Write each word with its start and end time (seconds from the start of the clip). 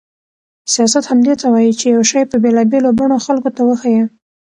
سیاست 0.73 1.03
همدې 1.11 1.33
ته 1.41 1.45
وایي 1.53 1.73
چې 1.79 1.85
یو 1.93 2.03
شی 2.11 2.21
په 2.31 2.37
بېلابېلو 2.43 2.89
بڼو 2.99 3.17
خلکو 3.25 3.49
ته 3.55 3.61
وښيي. 3.67 4.01